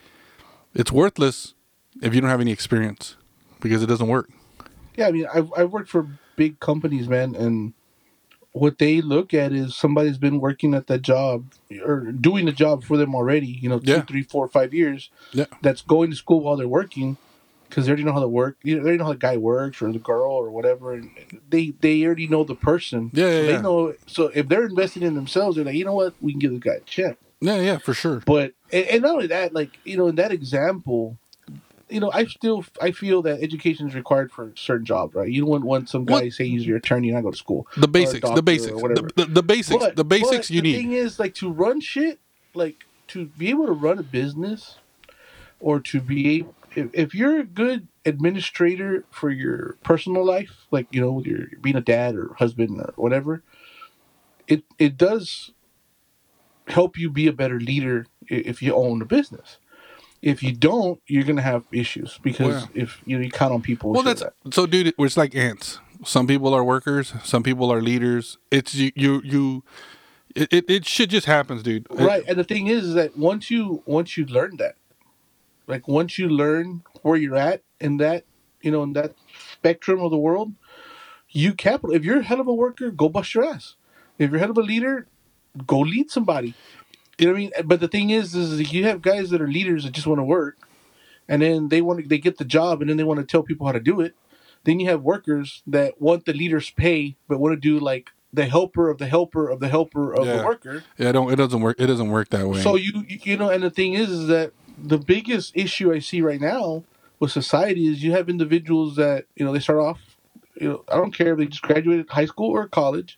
[0.74, 1.54] it's worthless
[2.02, 3.16] if you don't have any experience
[3.60, 4.30] because it doesn't work.
[4.96, 7.74] Yeah, I mean, I've I've worked for big companies, man, and
[8.52, 11.46] what they look at is somebody's been working at that job
[11.86, 13.48] or doing the job for them already.
[13.48, 14.02] You know, two, Yeah.
[14.02, 15.10] three, four, five years.
[15.32, 15.46] Yeah.
[15.62, 17.18] That's going to school while they're working
[17.70, 18.58] because they already know how to work.
[18.64, 20.94] You know, they already know how the guy works or the girl or whatever.
[20.94, 21.12] And
[21.50, 23.12] they they already know the person.
[23.14, 23.62] Yeah, yeah, so they yeah.
[23.62, 23.94] know.
[24.08, 26.60] So if they're investing in themselves, they're like, you know what, we can give this
[26.62, 27.18] guy a check.
[27.42, 28.22] Yeah, yeah, for sure.
[28.26, 31.18] But and, and not only that, like you know, in that example,
[31.90, 35.30] you know, I still I feel that education is required for a certain jobs, right?
[35.30, 36.34] You don't want, some guy What?
[36.34, 37.68] say he's your attorney and I go to school.
[37.78, 40.76] The basics, the basics, the, the, the basics, But- the basics you the need.
[40.76, 42.20] The thing is, like to run shit,
[42.54, 44.78] like to be able to run a business,
[45.60, 50.88] or to be able, if, if you're a good administrator for your personal life, like
[50.92, 53.44] you know, you're being a dad or husband or whatever,
[54.48, 55.52] it it does
[56.68, 59.58] help you be a better leader if you own a business.
[60.22, 62.84] If you don't, you're gonna have issues because Yeah.
[62.84, 63.92] if you know you count on people.
[63.92, 64.94] Well, that's like so, dude.
[64.98, 65.80] It's like ants.
[66.04, 67.14] Some people are workers.
[67.24, 68.38] Some people are leaders.
[68.52, 69.64] It's you, you, you.
[70.36, 71.88] It, it, it shit just happens, dude.
[71.90, 72.06] that.
[72.06, 72.24] right.
[72.28, 74.76] And the thing is, is that once you once you learn that,
[75.68, 78.26] like once you learn where you're at in that
[78.62, 79.16] you know in that
[79.54, 80.54] spectrum of the world,
[81.30, 81.96] you capital.
[81.96, 83.76] If you're a hell of a worker, go bust your ass.
[84.18, 85.08] If you're head of a leader,
[85.66, 86.54] go lead somebody.
[87.20, 87.52] You know what I mean?
[87.66, 90.24] But the thing is, is you have guys that are leaders that just want to
[90.24, 90.58] work,
[91.28, 93.44] and then they want to they get the job, and then they want to tell
[93.44, 94.16] people how to do it.
[94.64, 98.46] Then you have workers that want the leader's pay, but want to do like the
[98.46, 100.38] helper of the helper of the helper of Yeah.
[100.38, 100.84] the worker.
[100.98, 101.32] Yeah, it don't.
[101.32, 101.80] It doesn't work.
[101.80, 102.62] It doesn't work that way.
[102.62, 106.00] So you you you know, and the thing is, is that the biggest issue I
[106.00, 106.84] see right now
[107.20, 110.00] with society is you have individuals that you know they start off,
[110.56, 113.18] you know, I don't care if they just graduated high school or college,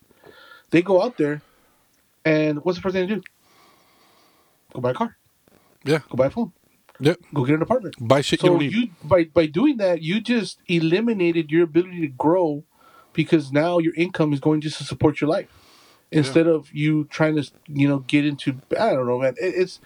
[0.71, 1.41] they go out there,
[2.25, 3.21] and what's the first thing they do?
[4.73, 5.17] Go buy a car.
[5.83, 5.99] Yeah.
[6.09, 6.51] Go buy a phone.
[6.99, 7.17] Yep.
[7.33, 7.95] Go get an apartment.
[7.99, 8.73] buy shit you So don't need.
[8.73, 12.63] you by by doing that, you just eliminated your ability to grow
[13.13, 15.47] because now your income is going just to support your life
[16.11, 19.33] instead of you trying to you know get into I don't know man.
[19.41, 19.79] It, it's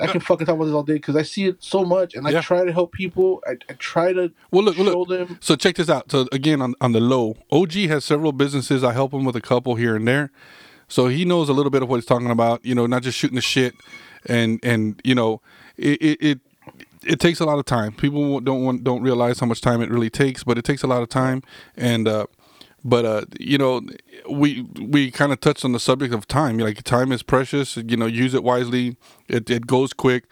[0.00, 2.26] I can fucking talk about this all day because I see it so much and
[2.26, 3.42] I try to help people.
[3.46, 5.08] I, I try to well, look, show look.
[5.08, 5.38] them.
[5.40, 6.10] So check this out.
[6.10, 8.82] So again, on on the low, OG has several businesses.
[8.82, 10.30] I help him with a couple here and there.
[10.88, 12.64] So he knows a little bit of what he's talking about.
[12.64, 13.74] You know, not just shooting the shit,
[14.28, 15.40] and and you know,
[15.76, 16.22] it it.
[16.22, 16.40] it
[17.04, 17.92] it takes a lot of time.
[17.92, 20.86] People don't want, don't realize how much time it really takes, but it takes a
[20.86, 21.42] lot of time.
[21.76, 22.26] And uh,
[22.84, 23.82] but uh, you know,
[24.30, 26.58] we we kind of touched on the subject of time.
[26.58, 27.76] Like time is precious.
[27.76, 28.96] You know, use it wisely.
[29.28, 30.24] It it goes quick.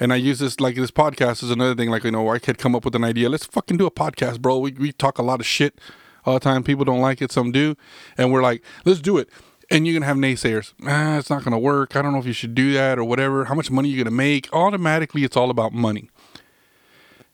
[0.00, 1.90] And I use this like this podcast is another thing.
[1.90, 3.28] Like you know, I could come up with an idea.
[3.28, 4.58] Let's fucking do a podcast, bro.
[4.58, 5.80] We we talk a lot of shit
[6.24, 6.62] all the time.
[6.62, 7.30] People don't like it.
[7.32, 7.76] Some do,
[8.16, 9.28] and we're like, let's do it.
[9.72, 10.74] And you're gonna have naysayers.
[10.86, 11.96] Ah, it's not gonna work.
[11.96, 13.46] I don't know if you should do that or whatever.
[13.46, 14.52] How much money you're gonna make?
[14.52, 16.10] Automatically, it's all about money.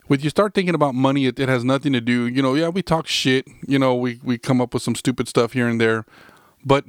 [0.07, 2.27] When you start thinking about money, it, it has nothing to do.
[2.27, 3.45] You know, yeah, we talk shit.
[3.67, 6.05] You know, we we come up with some stupid stuff here and there.
[6.63, 6.85] But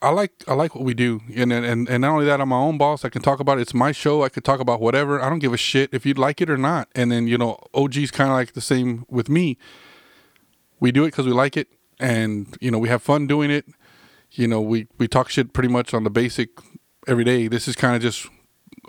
[0.00, 2.56] I like I like what we do, and and and not only that, I'm my
[2.56, 3.04] own boss.
[3.04, 3.62] I can talk about it.
[3.62, 4.22] It's my show.
[4.22, 5.20] I could talk about whatever.
[5.20, 6.88] I don't give a shit if you like it or not.
[6.94, 9.58] And then you know, OG's kind of like the same with me.
[10.78, 11.66] We do it because we like it,
[11.98, 13.66] and you know, we have fun doing it.
[14.32, 16.50] You know, we we talk shit pretty much on the basic
[17.06, 17.48] every day.
[17.48, 18.26] This is kind of just,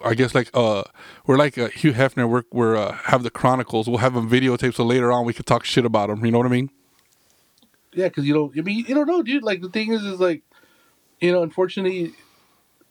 [0.03, 0.83] I guess, like uh,
[1.25, 2.29] we're like uh, Hugh Hefner.
[2.29, 3.87] We're we're uh, have the chronicles.
[3.87, 6.25] We'll have them videotaped so later on we could talk shit about them.
[6.25, 6.69] You know what I mean?
[7.93, 8.57] Yeah, because you don't.
[8.57, 9.43] I mean, you don't know, dude.
[9.43, 10.43] Like the thing is, is like,
[11.19, 12.13] you know, unfortunately,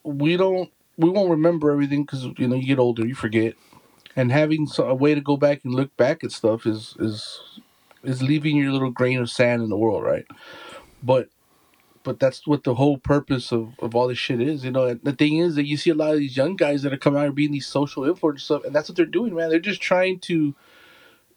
[0.02, 0.70] we don't.
[0.96, 3.54] We won't remember everything because you know you get older, you forget,
[4.16, 7.40] and having a way to go back and look back at stuff is is
[8.02, 10.26] is leaving your little grain of sand in the world, right?
[11.02, 11.28] But
[12.09, 14.87] but that's what the whole purpose of, of all this shit is, you know.
[14.87, 16.97] And the thing is that you see a lot of these young guys that are
[16.97, 19.51] coming out and being these social influencers stuff, and that's what they're doing, man.
[19.51, 20.55] They're just trying to.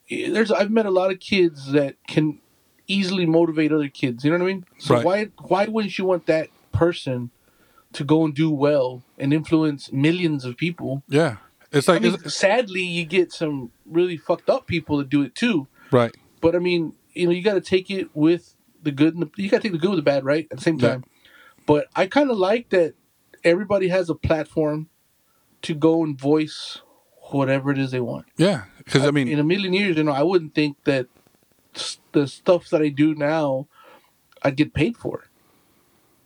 [0.10, 2.40] Eh, there's I've met a lot of kids that can
[2.88, 4.24] easily motivate other kids.
[4.24, 4.66] You know what I mean?
[4.78, 5.06] So Right.
[5.06, 7.32] why why wouldn't you want that person
[7.94, 11.04] to go and do well and influence millions of people?
[11.10, 11.38] Yeah,
[11.72, 15.22] it's I like mean, it's, sadly, you get some really fucked up people that do
[15.22, 15.68] it too.
[15.92, 16.16] right.
[16.40, 19.30] But I mean, you know, you got to take it with the good and the,
[19.42, 20.48] you got to take the good with the bad, right?
[20.52, 20.90] At the same Yeah.
[20.92, 21.04] time.
[21.66, 22.96] But I kind of like that
[23.44, 24.90] everybody has a platform
[25.64, 26.80] to go and voice
[27.32, 28.26] whatever it is they want.
[28.38, 31.08] Yeah, because I mean, in a million years, you know, I wouldn't think that
[32.12, 33.68] the stuff that I do now,
[34.44, 35.26] I'd get paid for.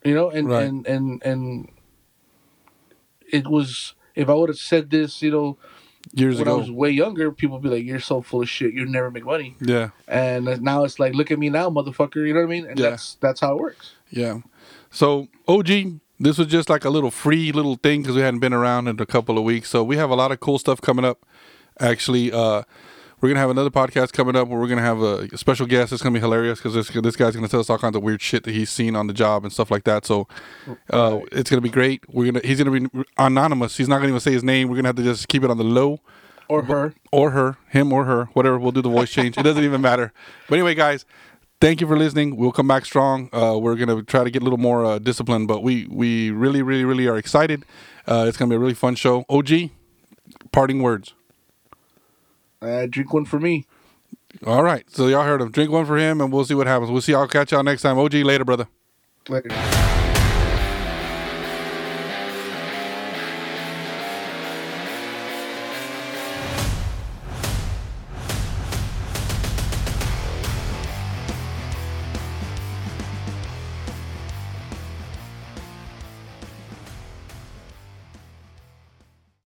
[0.03, 0.63] You know, and Right.
[0.63, 1.71] and and and
[3.31, 5.57] it was if I would have said this, you know,
[6.13, 6.59] years when I ago.
[6.59, 8.73] was way younger, people would be like, "You're so full of shit.
[8.73, 12.33] You never make money." yeah, And now it's like, "Look at me now, motherfucker." You
[12.33, 12.65] know what I mean?
[12.65, 12.91] And Yeah.
[12.91, 13.93] that's that's how it works.
[14.09, 14.39] yeah.
[14.91, 18.53] So OG, this was just like a little free little thing because we hadn't been
[18.53, 19.69] around in a couple of weeks.
[19.69, 21.25] So we have a lot of cool stuff coming up.
[21.79, 22.63] Actually, uh,
[23.25, 25.91] we're gonna have another podcast coming up where we're gonna have a, special guest.
[25.91, 28.21] It's gonna be hilarious because this this guy's gonna tell us all kinds of weird
[28.21, 30.05] shit that he's seen on the job and stuff like that.
[30.05, 30.27] So
[30.91, 32.03] uh, it's gonna be great.
[32.07, 33.77] We're gonna he's gonna be anonymous.
[33.77, 34.69] He's not gonna even say his name.
[34.69, 36.01] We're gonna have to just keep it on the low.
[36.47, 36.93] Or her.
[37.11, 38.59] or her, him or her, whatever.
[38.59, 39.35] We'll do the voice change.
[39.39, 40.13] It doesn't even matter.
[40.47, 41.03] But anyway, guys,
[41.59, 42.35] thank you for listening.
[42.35, 43.31] We'll come back strong.
[43.33, 46.61] Uh, we're gonna try to get a little more uh, discipline, but we we really
[46.61, 47.65] really really are excited.
[48.05, 49.25] Uh, it's gonna be a really fun show.
[49.29, 49.71] OG,
[50.51, 51.15] parting words.
[52.61, 53.65] Uh, drink one for me.
[54.45, 55.51] All right, so y'all heard him.
[55.51, 56.91] Drink one for him, and we'll see what happens.
[56.91, 57.13] We'll see.
[57.13, 57.97] I'll catch y'all next time.
[57.97, 58.67] OG later, brother.
[59.29, 59.84] Later.